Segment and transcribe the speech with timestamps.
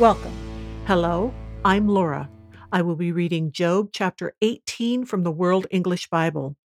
[0.00, 0.34] Welcome.
[0.86, 1.32] Hello,
[1.64, 2.28] I'm Laura.
[2.72, 6.56] I will be reading Job chapter 18 from the World English Bible.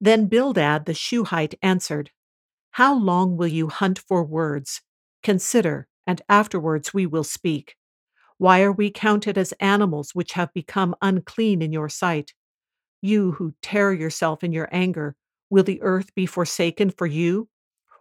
[0.00, 2.10] Then Bildad the Shuhite answered,
[2.72, 4.82] How long will you hunt for words?
[5.22, 7.76] Consider, and afterwards we will speak.
[8.36, 12.34] Why are we counted as animals which have become unclean in your sight?
[13.00, 15.14] You who tear yourself in your anger,
[15.50, 17.48] will the earth be forsaken for you?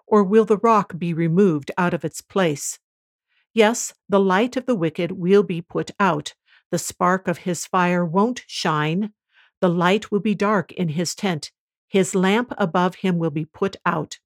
[0.07, 2.79] Or will the rock be removed out of its place?
[3.53, 6.33] Yes, the light of the wicked will be put out.
[6.71, 9.13] The spark of his fire won't shine.
[9.61, 11.51] The light will be dark in his tent.
[11.87, 14.17] His lamp above him will be put out.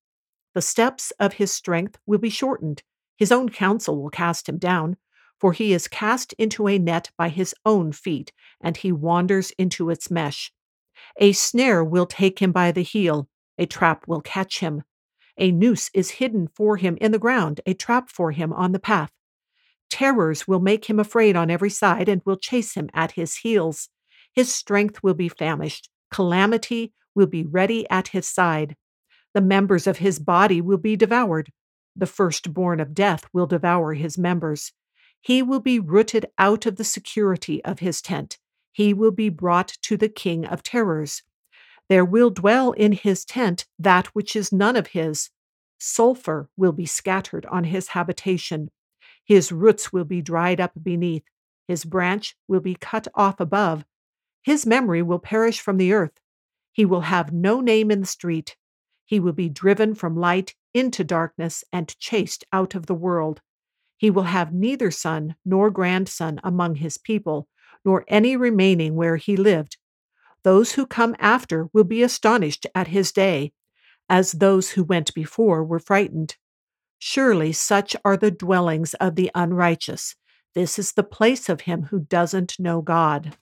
[0.56, 2.84] The steps of his strength will be shortened.
[3.18, 4.96] His own counsel will cast him down.
[5.40, 8.32] For he is cast into a net by his own feet,
[8.62, 10.52] and he wanders into its mesh.
[11.18, 13.30] A snare will take him by the heel.
[13.58, 14.84] A trap will catch him.
[15.38, 18.80] A noose is hidden for him in the ground, a trap for him on the
[18.80, 19.12] path.
[19.90, 23.90] Terrors will make him afraid on every side and will chase him at his heels.
[24.34, 25.90] His strength will be famished.
[26.12, 28.76] Calamity will be ready at his side.
[29.34, 31.52] The members of his body will be devoured.
[31.96, 34.72] The firstborn of death will devour his members.
[35.22, 38.38] He will be rooted out of the security of his tent.
[38.72, 41.24] He will be brought to the king of terrors.
[41.90, 45.30] There will dwell in his tent that which is none of his.
[45.80, 48.70] Sulphur will be scattered on his habitation.
[49.28, 51.26] His roots will be dried up beneath,
[51.68, 53.86] his branch will be cut off above.
[54.42, 56.18] His memory will perish from the earth.
[56.72, 58.56] He will have no name in the street.
[59.06, 63.42] He will be driven from light into darkness and chased out of the world.
[63.98, 67.50] He will have neither son nor grandson among his people,
[67.84, 69.76] nor any remaining where he lived.
[70.44, 73.52] Those who come after will be astonished at his day,
[74.08, 76.38] as those who went before were frightened.
[77.00, 80.16] Surely such are the dwellings of the unrighteous.
[80.56, 83.38] This is the place of him who doesn't know God.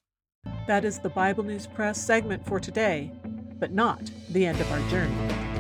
[0.68, 3.12] That is the Bible News Press segment for today,
[3.58, 5.55] but not the end of our journey.